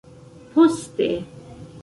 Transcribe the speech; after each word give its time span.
Poste. 0.53 1.09